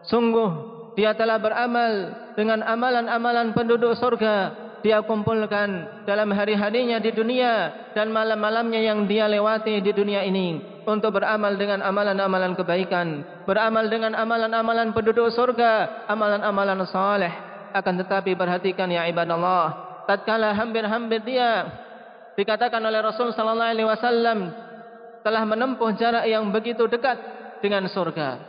Sungguh 0.08 0.50
dia 0.96 1.14
telah 1.14 1.38
beramal 1.38 1.94
dengan 2.36 2.64
amalan-amalan 2.66 3.54
penduduk 3.56 3.96
surga. 3.96 4.70
Dia 4.82 5.06
kumpulkan 5.06 6.02
dalam 6.10 6.34
hari-harinya 6.34 6.98
di 6.98 7.14
dunia 7.14 7.70
dan 7.94 8.10
malam-malamnya 8.10 8.82
yang 8.82 9.06
dia 9.06 9.30
lewati 9.30 9.78
di 9.78 9.94
dunia 9.94 10.26
ini 10.26 10.58
untuk 10.90 11.22
beramal 11.22 11.54
dengan 11.54 11.86
amalan-amalan 11.86 12.58
kebaikan 12.58 13.22
beramal 13.46 13.86
dengan 13.86 14.18
amalan-amalan 14.18 14.90
penduduk 14.90 15.30
surga 15.30 16.06
amalan-amalan 16.10 16.82
saleh 16.90 17.51
akan 17.72 17.94
tetapi 18.06 18.36
perhatikan 18.36 18.92
ya 18.92 19.08
ibadallah 19.08 20.04
tatkala 20.06 20.52
hampir-hampir 20.56 21.24
dia 21.24 21.68
dikatakan 22.36 22.80
oleh 22.84 23.00
Rasul 23.04 23.32
sallallahu 23.32 23.72
alaihi 23.72 23.88
wasallam 23.88 24.40
telah 25.22 25.44
menempuh 25.46 25.92
jarak 25.96 26.26
yang 26.28 26.50
begitu 26.50 26.88
dekat 26.88 27.18
dengan 27.64 27.88
surga 27.88 28.40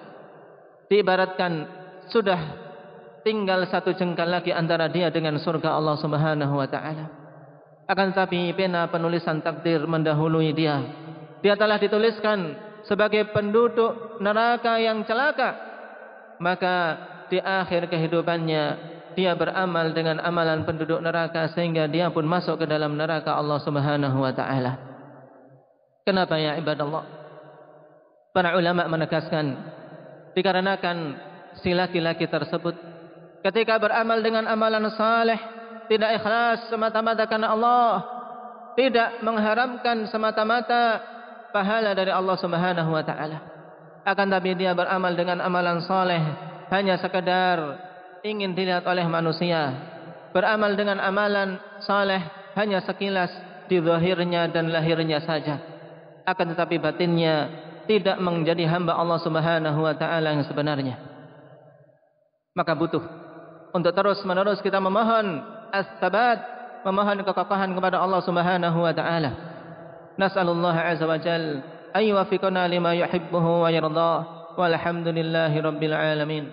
diibaratkan 0.93 1.83
sudah 2.13 2.63
tinggal 3.23 3.65
satu 3.71 3.95
jengkal 3.95 4.29
lagi 4.29 4.51
antara 4.51 4.91
dia 4.91 5.09
dengan 5.09 5.39
surga 5.39 5.79
Allah 5.79 5.97
Subhanahu 5.99 6.55
wa 6.59 6.69
taala. 6.69 7.07
Akan 7.87 8.15
tetapi 8.15 8.55
pena 8.55 8.87
penulisan 8.91 9.43
takdir 9.43 9.83
mendahului 9.87 10.55
dia. 10.55 10.83
Dia 11.43 11.59
telah 11.59 11.79
dituliskan 11.79 12.55
sebagai 12.87 13.31
penduduk 13.35 14.23
neraka 14.23 14.79
yang 14.79 15.03
celaka. 15.07 15.59
Maka 16.39 16.77
di 17.31 17.39
akhir 17.39 17.91
kehidupannya 17.91 18.92
dia 19.13 19.37
beramal 19.37 19.93
dengan 19.93 20.21
amalan 20.21 20.65
penduduk 20.65 21.01
neraka 21.01 21.53
sehingga 21.53 21.89
dia 21.89 22.09
pun 22.09 22.25
masuk 22.25 22.63
ke 22.63 22.67
dalam 22.69 22.97
neraka 22.97 23.37
Allah 23.37 23.59
Subhanahu 23.61 24.19
wa 24.21 24.33
taala. 24.33 24.73
Kenapa 26.03 26.35
ya 26.41 26.59
ibadallah? 26.59 27.05
Para 28.33 28.57
ulama 28.57 28.89
menegaskan 28.89 29.55
dikarenakan 30.33 30.97
si 31.61 31.77
laki-laki 31.77 32.25
tersebut 32.25 32.73
ketika 33.45 33.77
beramal 33.77 34.19
dengan 34.25 34.49
amalan 34.49 34.89
saleh 34.97 35.37
tidak 35.93 36.17
ikhlas 36.17 36.73
semata-mata 36.73 37.29
karena 37.29 37.53
Allah 37.53 37.89
tidak 38.73 39.21
mengharamkan 39.21 40.09
semata-mata 40.09 41.05
pahala 41.53 41.93
dari 41.93 42.09
Allah 42.09 42.37
Subhanahu 42.41 42.91
wa 42.97 43.05
taala 43.05 43.39
akan 44.09 44.27
tapi 44.33 44.57
dia 44.57 44.73
beramal 44.73 45.13
dengan 45.13 45.45
amalan 45.45 45.85
saleh 45.85 46.23
hanya 46.73 46.97
sekadar 46.97 47.92
ingin 48.23 48.55
dilihat 48.55 48.87
oleh 48.87 49.05
manusia 49.07 49.75
beramal 50.31 50.73
dengan 50.79 51.03
amalan 51.03 51.59
saleh 51.83 52.23
hanya 52.55 52.81
sekilas 52.83 53.31
di 53.67 53.83
zahirnya 53.83 54.49
dan 54.51 54.71
lahirnya 54.71 55.21
saja 55.23 55.59
akan 56.27 56.55
tetapi 56.55 56.79
batinnya 56.79 57.51
tidak 57.87 58.19
menjadi 58.23 58.67
hamba 58.71 58.95
Allah 58.95 59.19
Subhanahu 59.23 59.81
wa 59.83 59.95
taala 59.99 60.39
yang 60.39 60.47
sebenarnya. 60.47 60.97
Maka 62.55 62.79
butuh 62.79 63.03
untuk 63.73 63.93
terus-menerus 63.97 64.61
kita 64.61 64.79
memohon 64.79 65.41
as-sabat, 65.73 66.39
memohon 66.85 67.25
kekokohan 67.25 67.73
kepada 67.75 67.99
Allah 67.99 68.21
Subhanahu 68.23 68.79
wa 68.85 68.93
taala. 68.95 69.31
Nas'alullah 70.21 70.77
azza 70.93 71.09
wa 71.09 71.19
jalla 71.19 71.65
ay 71.97 72.13
wafiqna 72.13 72.69
lima 72.69 72.93
yuhibbuhu 72.95 73.67
wa 73.67 73.69
yardah. 73.73 74.19
Walhamdulillahi 74.53 75.65
rabbil 75.65 75.97
alamin. 75.97 76.45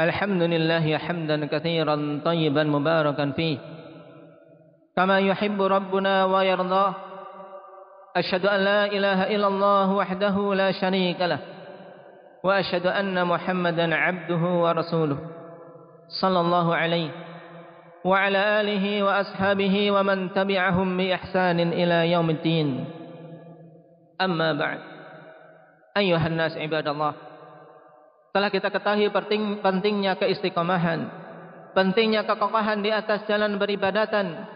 الحمد 0.00 0.42
لله 0.42 0.98
حمدا 0.98 1.46
كثيرا 1.46 2.20
طيبا 2.24 2.64
مباركا 2.64 3.30
فيه. 3.30 3.58
كما 4.96 5.18
يحب 5.20 5.62
ربنا 5.62 6.24
ويرضاه. 6.24 6.94
أشهد 8.16 8.46
أن 8.46 8.60
لا 8.60 8.84
إله 8.86 9.34
إلا 9.36 9.46
الله 9.46 9.92
وحده 9.92 10.54
لا 10.54 10.72
شريك 10.72 11.20
له. 11.20 11.38
وأشهد 12.44 12.86
أن 12.86 13.26
محمدا 13.26 13.94
عبده 13.94 14.42
ورسوله 14.62 15.18
صلى 16.20 16.40
الله 16.40 16.74
عليه 16.74 17.10
وعلى 18.04 18.60
آله 18.60 19.02
وأصحابه 19.02 19.90
ومن 19.90 20.32
تبعهم 20.34 20.96
بإحسان 20.96 21.60
إلى 21.60 22.12
يوم 22.12 22.30
الدين. 22.30 22.84
أما 24.20 24.52
بعد. 24.52 24.78
أيها 25.96 26.26
الناس 26.26 26.58
عباد 26.58 26.88
الله. 26.88 27.12
Telah 28.34 28.50
kita 28.50 28.66
ketahui 28.66 29.14
pentingnya 29.62 30.18
keistiqomahan, 30.18 31.06
pentingnya 31.70 32.26
kekokohan 32.26 32.82
di 32.82 32.90
atas 32.90 33.22
jalan 33.30 33.54
beribadatan, 33.62 34.50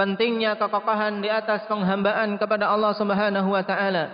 pentingnya 0.00 0.56
kekokohan 0.56 1.20
di 1.20 1.28
atas 1.28 1.68
penghambaan 1.68 2.40
kepada 2.40 2.72
Allah 2.72 2.96
Subhanahu 2.96 3.52
wa 3.52 3.60
taala, 3.68 4.04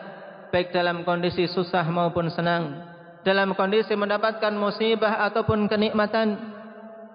baik 0.51 0.75
dalam 0.75 1.07
kondisi 1.07 1.47
susah 1.47 1.87
maupun 1.87 2.27
senang, 2.35 2.91
dalam 3.23 3.55
kondisi 3.55 3.95
mendapatkan 3.95 4.51
musibah 4.59 5.31
ataupun 5.31 5.71
kenikmatan, 5.71 6.35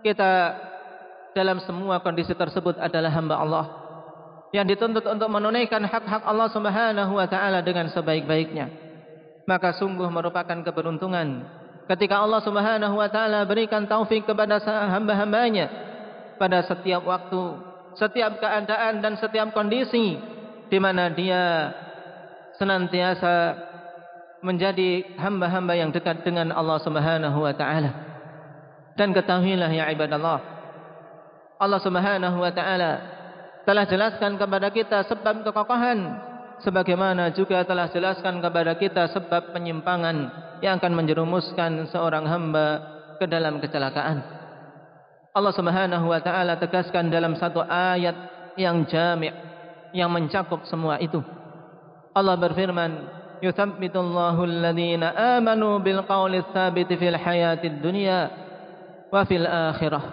kita 0.07 0.55
dalam 1.35 1.59
semua 1.67 1.99
kondisi 1.99 2.31
tersebut 2.31 2.79
adalah 2.79 3.11
hamba 3.11 3.35
Allah 3.43 3.65
yang 4.55 4.63
dituntut 4.63 5.03
untuk 5.03 5.27
menunaikan 5.27 5.83
hak-hak 5.83 6.23
Allah 6.23 6.47
Subhanahu 6.47 7.11
wa 7.19 7.27
taala 7.27 7.59
dengan 7.59 7.91
sebaik-baiknya. 7.91 8.71
Maka 9.43 9.75
sungguh 9.75 10.07
merupakan 10.07 10.55
keberuntungan 10.63 11.59
ketika 11.87 12.23
Allah 12.23 12.41
Subhanahu 12.43 12.95
wa 12.95 13.09
taala 13.11 13.43
berikan 13.43 13.83
taufik 13.87 14.23
kepada 14.23 14.59
hamba-hambanya 14.63 15.67
pada 16.39 16.63
setiap 16.63 17.03
waktu, 17.03 17.59
setiap 17.99 18.39
keadaan 18.39 19.03
dan 19.03 19.19
setiap 19.19 19.51
kondisi 19.51 20.17
di 20.71 20.77
mana 20.79 21.11
dia 21.11 21.71
senantiasa 22.57 23.57
menjadi 24.43 25.15
hamba-hamba 25.19 25.73
yang 25.75 25.89
dekat 25.91 26.23
dengan 26.27 26.51
Allah 26.51 26.79
Subhanahu 26.83 27.39
wa 27.39 27.53
taala. 27.55 27.91
Dan 28.93 29.09
ketahuilah 29.15 29.71
ya 29.73 29.89
ibadallah, 29.89 30.39
Allah 31.57 31.79
Subhanahu 31.81 32.37
wa 32.37 32.51
taala 32.51 32.91
telah 33.63 33.87
jelaskan 33.87 34.35
kepada 34.35 34.67
kita 34.69 35.07
sebab 35.07 35.47
kekokohan 35.47 36.19
sebagaimana 36.63 37.35
juga 37.35 37.61
telah 37.67 37.91
jelaskan 37.91 38.39
kepada 38.39 38.73
kita 38.79 39.11
sebab 39.11 39.51
penyimpangan 39.51 40.31
yang 40.63 40.79
akan 40.79 40.93
menjerumuskan 40.95 41.91
seorang 41.91 42.23
hamba 42.23 42.67
ke 43.19 43.27
dalam 43.27 43.59
kecelakaan. 43.59 44.23
Allah 45.33 45.53
Subhanahu 45.53 46.05
wa 46.07 46.21
taala 46.23 46.55
tegaskan 46.57 47.11
dalam 47.11 47.35
satu 47.35 47.61
ayat 47.65 48.15
yang 48.55 48.85
jami' 48.87 49.33
yang 49.93 50.09
mencakup 50.09 50.65
semua 50.69 51.01
itu. 51.01 51.21
Allah 52.13 52.37
berfirman, 52.37 52.91
"Yuthabbitu 53.41 53.97
Allahu 53.97 54.45
alladhina 54.45 55.37
amanu 55.37 55.81
bil 55.81 56.05
qawli 56.05 56.41
tsabit 56.53 56.89
fil 56.95 57.17
hayatid 57.17 57.81
dunya 57.81 58.29
wa 59.09 59.25
fil 59.25 59.45
akhirah 59.45 60.03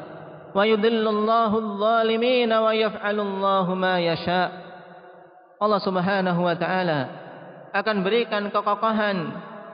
wa 0.51 0.67
yudhillu 0.67 1.09
Allahu 1.09 1.57
adh-dhalimin 1.63 2.51
wa 2.51 2.73
yaf'alu 2.73 3.21
Allahu 3.21 3.77
ma 3.77 4.01
yasha'." 4.01 4.60
Allah 5.61 5.81
Subhanahu 5.85 6.41
wa 6.41 6.57
taala 6.57 7.01
akan 7.77 8.01
berikan 8.01 8.49
kekokohan 8.49 9.19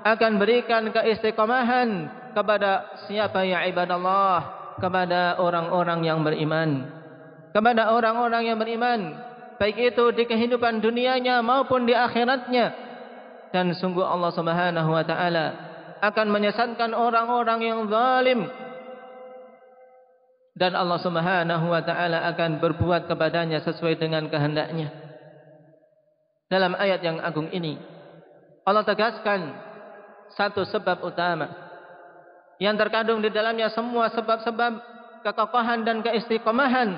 akan 0.07 0.33
berikan 0.39 0.91
keistiqomahan 0.95 2.11
kepada 2.35 2.95
siapa 3.11 3.43
yang 3.43 3.67
ibadah 3.71 3.99
Allah 3.99 4.39
kepada 4.79 5.41
orang-orang 5.43 6.07
yang 6.07 6.23
beriman. 6.23 6.87
Kepada 7.51 7.91
orang-orang 7.91 8.47
yang 8.47 8.59
beriman 8.61 9.19
baik 9.59 9.95
itu 9.95 10.05
di 10.15 10.29
kehidupan 10.31 10.79
dunianya 10.79 11.43
maupun 11.43 11.89
di 11.89 11.95
akhiratnya. 11.97 12.87
Dan 13.51 13.75
sungguh 13.75 14.05
Allah 14.05 14.31
Subhanahu 14.31 14.91
wa 14.91 15.03
taala 15.03 15.47
akan 16.03 16.27
menyesatkan 16.31 16.95
orang-orang 16.95 17.61
yang 17.67 17.81
zalim. 17.91 18.47
Dan 20.55 20.75
Allah 20.77 20.99
Subhanahu 21.03 21.67
wa 21.67 21.83
taala 21.83 22.27
akan 22.31 22.63
berbuat 22.63 23.11
kepadanya 23.11 23.65
sesuai 23.65 23.99
dengan 23.99 24.29
kehendaknya 24.29 25.06
dalam 26.47 26.75
ayat 26.79 27.03
yang 27.03 27.19
agung 27.23 27.51
ini. 27.51 27.79
Allah 28.67 28.83
tegaskan 28.83 29.55
satu 30.35 30.67
sebab 30.67 31.07
utama 31.07 31.47
yang 32.59 32.75
terkandung 32.75 33.23
di 33.23 33.31
dalamnya 33.31 33.71
semua 33.71 34.11
sebab-sebab 34.11 34.73
kekokohan 35.23 35.87
dan 35.87 36.03
keistiqomahan 36.03 36.89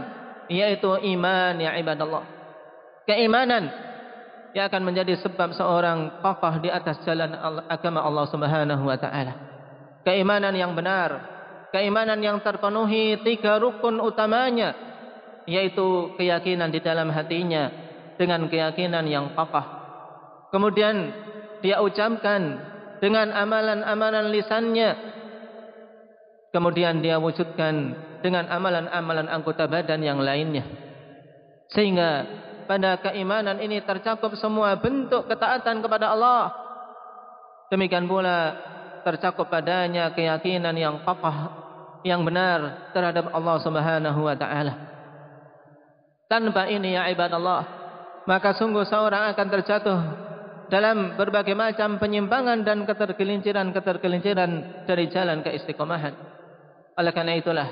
yaitu 0.49 0.89
iman 1.17 1.55
ya 1.61 1.77
ibadallah. 1.77 2.25
Keimanan 3.05 3.69
yang 4.57 4.69
akan 4.69 4.83
menjadi 4.85 5.21
sebab 5.21 5.53
seorang 5.57 6.25
kokoh 6.25 6.61
di 6.65 6.73
atas 6.73 7.01
jalan 7.05 7.37
agama 7.69 8.01
Allah 8.01 8.27
Subhanahu 8.33 8.85
wa 8.85 8.97
taala. 8.97 9.35
Keimanan 10.05 10.57
yang 10.57 10.73
benar 10.73 11.37
keimanan 11.69 12.21
yang 12.21 12.41
terpenuhi 12.41 13.21
tiga 13.21 13.61
rukun 13.61 14.01
utamanya 14.01 14.73
yaitu 15.45 16.17
keyakinan 16.17 16.73
di 16.73 16.81
dalam 16.81 17.13
hatinya 17.13 17.88
dengan 18.19 18.51
keyakinan 18.51 19.07
yang 19.07 19.33
kokoh 19.39 19.65
kemudian 20.51 21.15
dia 21.63 21.83
ucapkan 21.83 22.63
dengan 23.03 23.31
amalan-amalan 23.35 24.31
lisannya. 24.31 24.91
Kemudian 26.49 27.05
dia 27.05 27.21
wujudkan 27.21 27.93
dengan 28.25 28.49
amalan-amalan 28.49 29.29
anggota 29.29 29.69
badan 29.69 30.01
yang 30.01 30.19
lainnya. 30.19 30.65
Sehingga 31.69 32.25
pada 32.65 32.97
keimanan 33.05 33.61
ini 33.61 33.85
tercakup 33.85 34.33
semua 34.41 34.77
bentuk 34.81 35.29
ketaatan 35.29 35.85
kepada 35.85 36.17
Allah. 36.17 36.53
Demikian 37.69 38.09
pula 38.09 38.57
tercakup 39.05 39.53
padanya 39.53 40.09
keyakinan 40.17 40.73
yang 40.73 41.05
kokoh 41.05 41.37
yang 42.01 42.25
benar 42.25 42.91
terhadap 42.97 43.29
Allah 43.29 43.57
Subhanahu 43.61 44.21
wa 44.25 44.33
taala. 44.33 44.75
Tanpa 46.33 46.65
ini 46.73 46.97
ya 46.97 47.13
ibadallah 47.13 47.78
maka 48.29 48.53
sungguh 48.53 48.85
seorang 48.85 49.33
akan 49.33 49.47
terjatuh 49.49 50.01
dalam 50.69 51.17
berbagai 51.17 51.57
macam 51.57 51.97
penyimpangan 51.97 52.61
dan 52.61 52.85
ketergelinciran-ketergelinciran 52.85 54.85
dari 54.85 55.09
jalan 55.09 55.41
keistiqomahan. 55.41 56.13
Oleh 56.93 57.13
karena 57.17 57.41
itulah, 57.41 57.69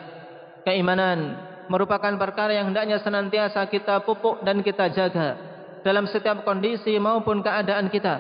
keimanan 0.65 1.37
merupakan 1.69 2.17
perkara 2.17 2.57
yang 2.57 2.73
hendaknya 2.73 3.05
senantiasa 3.05 3.69
kita 3.69 4.01
pupuk 4.01 4.41
dan 4.49 4.65
kita 4.65 4.89
jaga 4.97 5.37
dalam 5.85 6.09
setiap 6.09 6.41
kondisi 6.49 6.97
maupun 6.97 7.45
keadaan 7.45 7.93
kita. 7.93 8.17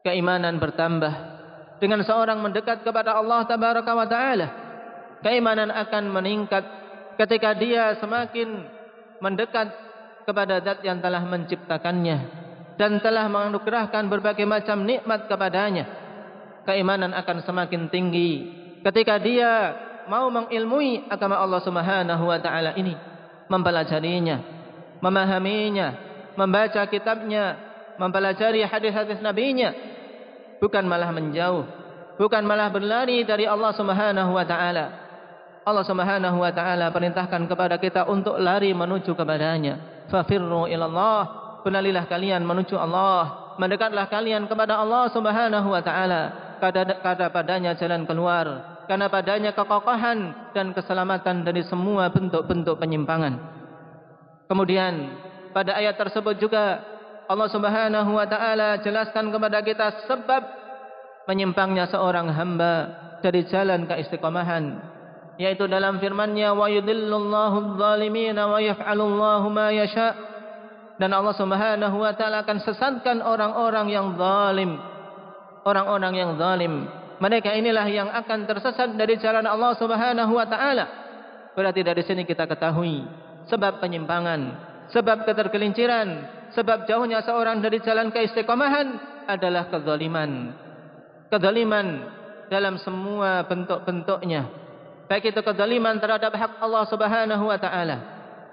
Keimanan 0.00 0.56
bertambah 0.56 1.12
dengan 1.76 2.00
seorang 2.08 2.40
mendekat 2.40 2.80
kepada 2.80 3.20
Allah 3.20 3.44
Tabaraka 3.44 3.92
wa 3.92 4.08
Taala. 4.08 4.48
Keimanan 5.20 5.68
akan 5.68 6.08
meningkat 6.08 6.64
ketika 7.20 7.52
dia 7.52 8.00
semakin 8.00 8.64
mendekat 9.20 9.89
kepada 10.30 10.62
Zat 10.62 10.86
yang 10.86 11.02
telah 11.02 11.26
menciptakannya 11.26 12.18
dan 12.78 13.02
telah 13.02 13.26
menganugerahkan 13.26 14.06
berbagai 14.06 14.46
macam 14.46 14.86
nikmat 14.86 15.26
kepadanya. 15.26 15.84
Keimanan 16.62 17.10
akan 17.10 17.42
semakin 17.42 17.90
tinggi 17.90 18.46
ketika 18.86 19.18
dia 19.18 19.74
mau 20.06 20.30
mengilmui 20.30 21.02
agama 21.10 21.34
Allah 21.42 21.58
Subhanahu 21.66 22.30
wa 22.30 22.38
taala 22.38 22.78
ini 22.78 22.94
mempelajarinya 23.50 24.38
memahaminya 25.02 25.88
membaca 26.38 26.86
kitabnya 26.86 27.58
mempelajari 27.98 28.62
hadis-hadis 28.62 29.18
nabinya. 29.18 29.74
Bukan 30.62 30.84
malah 30.86 31.10
menjauh 31.10 31.64
bukan 32.20 32.44
malah 32.44 32.68
berlari 32.68 33.24
dari 33.24 33.48
Allah 33.48 33.72
Subhanahu 33.72 34.30
wa 34.36 34.44
taala. 34.44 34.86
Allah 35.64 35.84
Subhanahu 35.84 36.38
wa 36.40 36.52
taala 36.52 36.92
perintahkan 36.92 37.48
kepada 37.48 37.80
kita 37.80 38.04
untuk 38.08 38.36
lari 38.36 38.72
menuju 38.76 39.16
kepadanya 39.16 39.99
fafirru 40.10 40.66
ila 40.66 40.84
Allah 40.90 41.20
kalian 42.10 42.42
menuju 42.42 42.76
Allah. 42.76 43.54
Mendekatlah 43.60 44.08
kalian 44.08 44.48
kepada 44.48 44.80
Allah 44.80 45.12
Subhanahu 45.12 45.68
wa 45.68 45.82
taala. 45.84 46.22
Karena 46.60 47.28
padanya 47.28 47.72
jalan 47.76 48.08
keluar. 48.08 48.46
Karena 48.88 49.06
padanya 49.06 49.54
kekokohan 49.54 50.50
dan 50.56 50.74
keselamatan 50.74 51.46
dari 51.46 51.62
semua 51.62 52.10
bentuk-bentuk 52.10 52.80
penyimpangan. 52.80 53.38
Kemudian 54.50 55.14
pada 55.54 55.78
ayat 55.78 55.94
tersebut 55.94 56.42
juga 56.42 56.82
Allah 57.30 57.48
Subhanahu 57.52 58.10
wa 58.18 58.26
taala 58.26 58.82
jelaskan 58.82 59.30
kepada 59.30 59.62
kita 59.62 60.10
sebab 60.10 60.42
menyimpangnya 61.30 61.86
seorang 61.86 62.26
hamba 62.34 62.74
dari 63.22 63.46
jalan 63.46 63.86
keistiqomahan 63.86 64.89
yaitu 65.40 65.64
dalam 65.64 65.96
firman-Nya 65.96 66.52
wa 66.52 66.68
yudhillullahu 66.68 67.56
adh-dhalimin 67.64 68.36
wa 68.36 68.60
yaf'alullahu 68.60 69.48
ma 69.48 69.72
yasha' 69.72 70.12
dan 71.00 71.16
Allah 71.16 71.32
Subhanahu 71.32 71.96
wa 71.96 72.12
taala 72.12 72.44
akan 72.44 72.60
sesatkan 72.60 73.24
orang-orang 73.24 73.88
yang 73.88 74.20
zalim. 74.20 74.76
Orang-orang 75.64 76.12
yang 76.12 76.30
zalim. 76.36 76.84
Mereka 77.16 77.56
inilah 77.56 77.88
yang 77.88 78.12
akan 78.12 78.44
tersesat 78.44 78.92
dari 79.00 79.16
jalan 79.16 79.48
Allah 79.48 79.72
Subhanahu 79.80 80.36
wa 80.36 80.44
taala. 80.44 80.84
Berarti 81.56 81.80
dari 81.80 82.04
sini 82.04 82.28
kita 82.28 82.44
ketahui 82.44 83.00
sebab 83.48 83.80
penyimpangan, 83.80 84.40
sebab 84.92 85.24
ketergelinciran, 85.24 86.08
sebab 86.52 86.84
jauhnya 86.84 87.24
seorang 87.24 87.64
dari 87.64 87.80
jalan 87.80 88.12
keistiqomahan 88.12 89.00
adalah 89.24 89.72
kezaliman. 89.72 90.52
Kezaliman 91.32 91.86
dalam 92.52 92.76
semua 92.76 93.40
bentuk-bentuknya. 93.48 94.59
Baik 95.10 95.34
itu 95.34 95.42
kezaliman 95.42 95.98
terhadap 95.98 96.30
hak 96.30 96.62
Allah 96.62 96.86
Subhanahu 96.86 97.50
wa 97.50 97.58
taala 97.58 97.98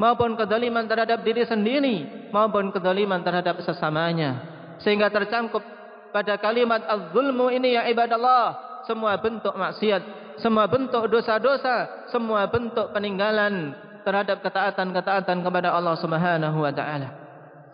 maupun 0.02 0.34
kezaliman 0.34 0.90
terhadap 0.90 1.22
diri 1.22 1.46
sendiri 1.46 2.28
maupun 2.34 2.74
kezaliman 2.74 3.22
terhadap 3.22 3.62
sesamanya. 3.62 4.42
Sehingga 4.82 5.14
tercangkup 5.14 5.62
pada 6.10 6.42
kalimat 6.42 6.82
az-zulmu 6.90 7.54
ini 7.54 7.78
ya 7.78 7.86
ibadallah. 7.86 8.58
Semua 8.90 9.22
bentuk 9.22 9.54
maksiat 9.54 10.02
semua 10.42 10.66
bentuk 10.66 11.06
dosa-dosa 11.14 12.10
semua 12.10 12.50
bentuk 12.50 12.90
peninggalan 12.90 13.78
terhadap 14.02 14.42
ketaatan-ketaatan 14.42 15.46
kepada 15.46 15.78
Allah 15.78 15.94
Subhanahu 16.02 16.58
wa 16.58 16.74
taala. 16.74 17.14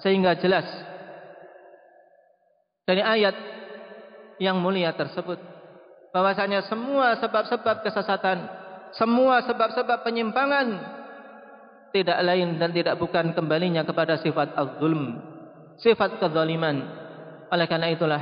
Sehingga 0.03 0.35
jelas 0.43 0.67
dari 2.83 2.99
ayat 2.99 3.35
yang 4.43 4.59
mulia 4.59 4.91
tersebut 4.91 5.39
bahwasanya 6.11 6.67
semua 6.67 7.15
sebab-sebab 7.23 7.87
kesesatan 7.87 8.62
semua 8.93 9.41
sebab-sebab 9.45 10.06
penyimpangan 10.06 10.67
tidak 11.93 12.19
lain 12.25 12.58
dan 12.58 12.73
tidak 12.73 12.97
bukan 12.97 13.38
kembalinya 13.38 13.86
kepada 13.86 14.17
sifat 14.17 14.58
al-zulm, 14.58 15.21
sifat 15.77 16.17
kezaliman. 16.17 16.82
Oleh 17.53 17.69
karena 17.69 17.93
itulah 17.93 18.21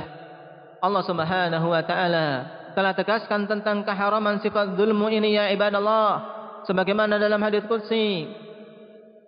Allah 0.84 1.02
Subhanahu 1.08 1.66
wa 1.72 1.82
taala 1.84 2.26
telah 2.72 2.92
tegaskan 2.96 3.48
tentang 3.48 3.84
keharaman 3.84 4.40
sifat 4.40 4.76
zulmu 4.76 5.12
ini 5.12 5.36
ya 5.36 5.52
ibadallah 5.52 6.24
sebagaimana 6.64 7.20
dalam 7.20 7.40
hadis 7.44 7.64
qudsi 7.68 8.28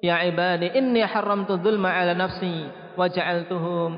ya 0.01 0.25
ibadi 0.25 0.73
inni 0.73 1.05
haramtu 1.05 1.61
dzulma 1.61 1.93
ala 1.93 2.17
nafsi 2.17 2.69
wa 2.97 3.05
ja'altuhu 3.05 3.93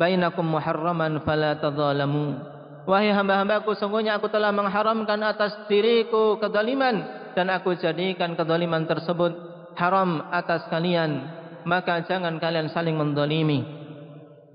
bainakum 0.00 0.48
muharraman 0.48 1.20
fala 1.28 1.60
tadzalamu 1.60 2.55
wahai 2.86 3.12
hamba-hambaku 3.12 3.74
sungguhnya 3.76 4.16
aku 4.16 4.30
telah 4.32 4.54
mengharamkan 4.54 5.20
atas 5.26 5.66
diriku 5.66 6.38
kezaliman 6.38 7.02
dan 7.34 7.52
aku 7.52 7.76
jadikan 7.76 8.38
kezaliman 8.38 8.88
tersebut 8.88 9.34
haram 9.76 10.24
atas 10.32 10.64
kalian. 10.72 11.42
Maka 11.66 12.06
jangan 12.06 12.38
kalian 12.38 12.70
saling 12.70 12.94
mendolimi. 12.94 13.58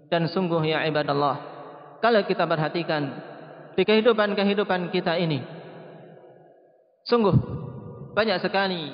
Dan 0.08 0.32
sungguh 0.32 0.64
ya 0.64 0.88
ibadallah 0.88 1.52
kalau 2.02 2.26
kita 2.26 2.44
perhatikan 2.50 3.04
di 3.78 3.86
kehidupan-kehidupan 3.86 4.90
kita 4.92 5.16
ini 5.16 5.40
sungguh 7.08 7.32
banyak 8.12 8.42
sekali 8.44 8.92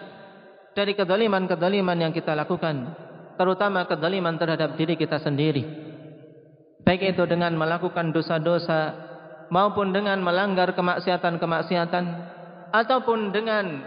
dari 0.77 0.93
kedoliman-kedoliman 0.93 1.97
yang 1.97 2.13
kita 2.13 2.37
lakukan 2.37 2.93
terutama 3.39 3.87
kedoliman 3.89 4.37
terhadap 4.37 4.77
diri 4.77 4.93
kita 4.93 5.17
sendiri. 5.17 5.63
Baik 6.85 7.17
itu 7.17 7.23
dengan 7.25 7.55
melakukan 7.57 8.13
dosa-dosa 8.13 9.06
maupun 9.47 9.95
dengan 9.95 10.19
melanggar 10.19 10.75
kemaksiatan-kemaksiatan 10.75 12.05
ataupun 12.71 13.31
dengan 13.31 13.83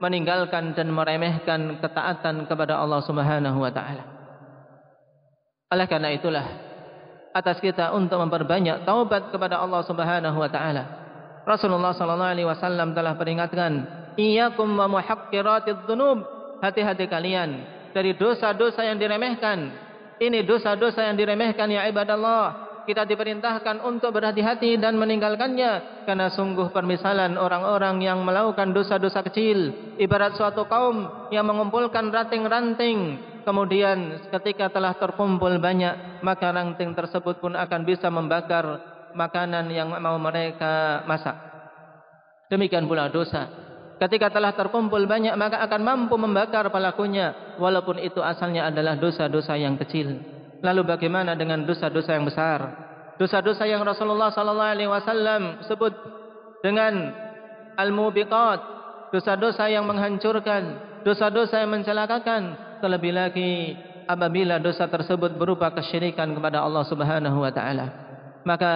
meninggalkan 0.00 0.74
dan 0.76 0.90
meremehkan 0.90 1.80
ketaatan 1.80 2.44
kepada 2.44 2.80
Allah 2.80 3.00
Subhanahu 3.04 3.58
wa 3.60 3.72
taala. 3.72 4.04
Oleh 5.72 5.86
karena 5.88 6.12
itulah 6.12 6.46
atas 7.34 7.58
kita 7.58 7.90
untuk 7.96 8.20
memperbanyak 8.20 8.86
taubat 8.86 9.32
kepada 9.34 9.58
Allah 9.58 9.82
Subhanahu 9.82 10.38
wa 10.38 10.50
taala. 10.50 10.84
Rasulullah 11.44 11.92
sallallahu 11.92 12.32
alaihi 12.36 12.48
wasallam 12.48 12.96
telah 12.96 13.16
peringatkan, 13.20 13.72
"Iyyakum 14.16 14.70
wa 14.76 14.88
muhaqqiratidz 14.88 15.84
dzunub." 15.84 16.24
Hati-hati 16.64 17.04
kalian 17.10 17.60
dari 17.92 18.16
dosa-dosa 18.16 18.88
yang 18.88 18.96
diremehkan. 18.96 19.68
Ini 20.16 20.46
dosa-dosa 20.48 21.04
yang 21.04 21.18
diremehkan 21.18 21.68
ya 21.68 21.84
ibadallah 21.90 22.63
kita 22.84 23.08
diperintahkan 23.08 23.80
untuk 23.82 24.12
berhati-hati 24.12 24.76
dan 24.76 24.96
meninggalkannya 25.00 26.04
karena 26.04 26.28
sungguh 26.32 26.70
permisalan 26.70 27.36
orang-orang 27.40 28.00
yang 28.04 28.20
melakukan 28.22 28.76
dosa-dosa 28.76 29.24
kecil. 29.24 29.72
Ibarat 29.96 30.36
suatu 30.36 30.68
kaum 30.68 31.28
yang 31.32 31.48
mengumpulkan 31.48 32.12
ranting-ranting. 32.12 33.20
Kemudian 33.44 34.28
ketika 34.32 34.72
telah 34.72 34.96
terkumpul 34.96 35.60
banyak 35.60 36.24
maka 36.24 36.48
ranting 36.48 36.96
tersebut 36.96 37.40
pun 37.40 37.52
akan 37.56 37.80
bisa 37.84 38.08
membakar 38.08 38.80
makanan 39.12 39.68
yang 39.68 39.92
mau 40.00 40.16
mereka 40.16 41.04
masak. 41.04 41.36
Demikian 42.48 42.88
pula 42.88 43.12
dosa. 43.12 43.48
Ketika 44.00 44.28
telah 44.32 44.52
terkumpul 44.52 45.04
banyak 45.04 45.36
maka 45.36 45.60
akan 45.64 45.80
mampu 45.80 46.16
membakar 46.16 46.68
pelakunya 46.72 47.56
walaupun 47.60 48.00
itu 48.00 48.20
asalnya 48.20 48.68
adalah 48.68 48.96
dosa-dosa 48.96 49.54
yang 49.54 49.78
kecil 49.80 50.33
Lalu 50.64 50.82
bagaimana 50.88 51.36
dengan 51.36 51.60
dosa-dosa 51.68 52.16
yang 52.16 52.24
besar? 52.24 52.72
Dosa-dosa 53.20 53.68
yang 53.68 53.84
Rasulullah 53.84 54.32
sallallahu 54.32 54.72
alaihi 54.72 54.88
wasallam 54.88 55.60
sebut 55.68 55.92
dengan 56.64 57.12
al-mubiqat, 57.76 58.60
dosa-dosa 59.12 59.68
yang 59.68 59.84
menghancurkan, 59.84 60.80
dosa-dosa 61.04 61.60
yang 61.60 61.70
mencelakakan, 61.76 62.56
terlebih 62.80 63.12
lagi 63.12 63.76
apabila 64.08 64.56
dosa 64.56 64.88
tersebut 64.88 65.36
berupa 65.36 65.68
kesyirikan 65.76 66.32
kepada 66.32 66.64
Allah 66.64 66.84
Subhanahu 66.88 67.44
wa 67.44 67.52
taala. 67.52 67.86
Maka 68.48 68.72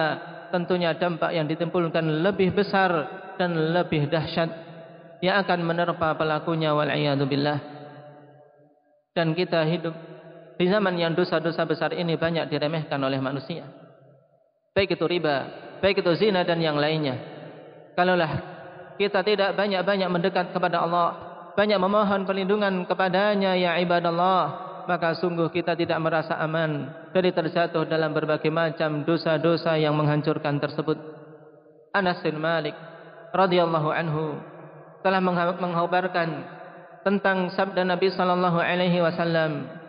tentunya 0.53 0.93
dampak 0.93 1.33
yang 1.33 1.49
ditimbulkan 1.49 2.05
lebih 2.21 2.53
besar 2.53 2.89
dan 3.41 3.53
lebih 3.73 4.09
dahsyat 4.09 4.49
yang 5.25 5.41
akan 5.41 5.59
menerpa 5.65 6.15
pelakunya 6.15 6.73
wal 6.73 6.89
billah. 7.25 7.59
Dan 9.13 9.33
kita 9.35 9.65
hidup 9.67 9.93
di 10.59 10.67
zaman 10.67 10.99
yang 10.99 11.15
dosa-dosa 11.15 11.63
besar 11.63 11.95
ini 11.95 12.19
banyak 12.19 12.51
diremehkan 12.51 12.99
oleh 12.99 13.23
manusia. 13.23 13.63
Baik 14.75 14.99
itu 14.99 15.07
riba, 15.07 15.47
baik 15.79 16.03
itu 16.03 16.11
zina 16.19 16.43
dan 16.43 16.59
yang 16.59 16.75
lainnya. 16.75 17.15
Kalaulah 17.95 18.59
kita 18.99 19.23
tidak 19.23 19.55
banyak-banyak 19.55 20.11
mendekat 20.11 20.51
kepada 20.51 20.83
Allah, 20.83 21.09
banyak 21.55 21.79
memohon 21.79 22.27
perlindungan 22.27 22.83
kepadanya 22.83 23.55
ya 23.55 23.79
ibadallah, 23.79 24.83
maka 24.83 25.15
sungguh 25.15 25.47
kita 25.47 25.79
tidak 25.79 25.95
merasa 26.03 26.35
aman 26.43 26.91
dari 27.15 27.31
terjatuh 27.31 27.87
dalam 27.87 28.11
berbagai 28.11 28.51
macam 28.51 29.07
dosa-dosa 29.07 29.79
yang 29.79 29.95
menghancurkan 29.95 30.59
tersebut. 30.59 30.99
Anas 31.95 32.19
bin 32.19 32.35
Malik 32.35 32.75
radhiyallahu 33.31 33.89
anhu 33.95 34.35
telah 34.99 35.23
menghabarkan 35.55 36.29
tentang 37.07 37.47
sabda 37.55 37.87
Nabi 37.87 38.11
sallallahu 38.11 38.59
alaihi 38.59 38.99
wasallam 38.99 39.79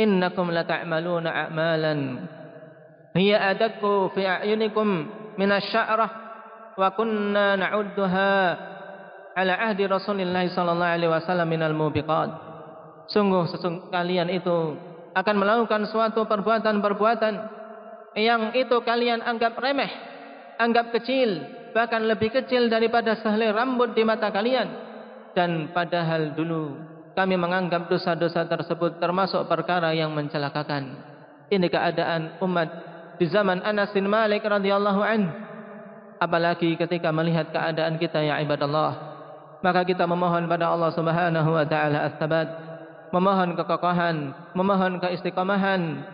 innakum 0.00 0.50
lata'maluna 0.50 1.30
a'malan. 1.48 2.00
Hiya 3.14 3.54
adakku 3.54 4.10
fi 4.14 4.26
a'yunikum 4.26 4.88
min 5.38 5.48
asy-sya'rah 5.50 6.10
wa 6.74 6.88
kunna 6.98 7.54
na'udduha 7.54 8.34
ala 9.34 9.54
ahdi 9.70 9.86
Rasulillah 9.86 10.46
sallallahu 10.50 10.94
alaihi 10.98 11.10
wasallam 11.10 11.46
minal 11.46 11.74
mubiqat. 11.74 12.30
Sungguh 13.10 13.46
sesungguh 13.54 13.92
kalian 13.92 14.32
itu 14.32 14.78
akan 15.14 15.36
melakukan 15.38 15.86
suatu 15.86 16.26
perbuatan-perbuatan 16.26 17.34
yang 18.18 18.54
itu 18.54 18.76
kalian 18.82 19.22
anggap 19.22 19.58
remeh 19.58 19.90
anggap 20.58 20.94
kecil 20.94 21.42
bahkan 21.74 22.06
lebih 22.06 22.30
kecil 22.30 22.70
daripada 22.70 23.18
sehelai 23.18 23.50
rambut 23.50 23.92
di 23.92 24.06
mata 24.06 24.30
kalian. 24.30 24.94
Dan 25.34 25.74
padahal 25.74 26.38
dulu 26.38 26.78
kami 27.14 27.38
menganggap 27.38 27.86
dosa-dosa 27.86 28.46
tersebut 28.50 28.98
termasuk 28.98 29.46
perkara 29.46 29.94
yang 29.94 30.10
mencelakakan. 30.10 30.98
Ini 31.46 31.66
keadaan 31.70 32.42
umat 32.42 32.68
di 33.22 33.30
zaman 33.30 33.62
Anas 33.62 33.94
bin 33.94 34.10
Malik 34.10 34.42
radhiyallahu 34.42 35.00
an. 35.02 35.30
Apalagi 36.18 36.74
ketika 36.74 37.14
melihat 37.14 37.54
keadaan 37.54 37.98
kita 38.02 38.18
ya 38.18 38.42
ibadallah. 38.42 39.14
Maka 39.62 39.86
kita 39.86 40.04
memohon 40.04 40.44
pada 40.50 40.74
Allah 40.74 40.90
Subhanahu 40.92 41.50
wa 41.56 41.64
taala 41.64 42.10
as-sabat, 42.10 42.48
memohon 43.14 43.56
kekokohan, 43.56 44.34
memohon 44.52 45.00
keistiqamahan 45.00 46.04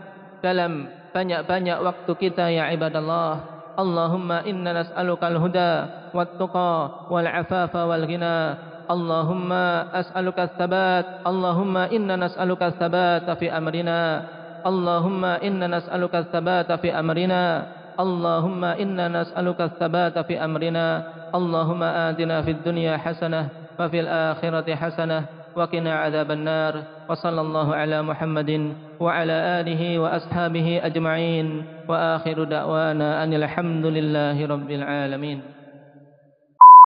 dalam 0.44 0.86
banyak-banyak 1.10 1.78
waktu 1.82 2.12
kita 2.14 2.46
ya 2.52 2.70
ibadallah. 2.70 3.58
Allahumma 3.74 4.44
inna 4.44 4.84
nas'aluka 4.84 5.32
al-huda 5.32 5.70
wat-tuqa 6.12 7.08
wal-afafa 7.08 7.80
wal-ghina. 7.88 8.36
اللهم 8.90 9.52
أسألك 9.94 10.38
الثبات 10.40 11.06
اللهم 11.26 11.76
إنا 11.76 12.14
نسألك 12.16 12.62
الثبات 12.62 13.30
في 13.38 13.46
أمرنا 13.46 14.00
اللهم 14.66 15.24
إنا 15.24 15.66
نسألك 15.66 16.14
الثبات 16.14 16.72
في 16.82 16.90
أمرنا 16.98 17.44
اللهم 18.00 18.62
إنا 18.64 19.04
نسألك 19.08 19.60
الثبات 19.60 20.18
في 20.26 20.34
أمرنا 20.44 20.86
اللهم 21.34 21.82
آتنا 21.82 22.42
في 22.42 22.50
الدنيا 22.50 22.96
حسنة 22.96 23.48
وفي 23.80 23.98
الآخرة 24.00 24.74
حسنة 24.74 25.18
وقنا 25.56 25.92
عذاب 25.94 26.30
النار 26.30 26.74
وصلى 27.08 27.40
الله 27.40 27.68
على 27.74 28.02
محمد 28.02 28.50
وعلى 29.00 29.36
آله 29.60 29.82
وأصحابه 29.98 30.80
أجمعين 30.84 31.46
وآخر 31.88 32.44
دعوانا 32.44 33.24
أن 33.24 33.32
الحمد 33.34 33.86
لله 33.86 34.36
رب 34.46 34.70
العالمين. 34.70 35.38